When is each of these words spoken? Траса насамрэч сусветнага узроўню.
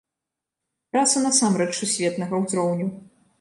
Траса 0.95 1.19
насамрэч 1.25 1.69
сусветнага 1.81 2.41
узроўню. 2.47 2.87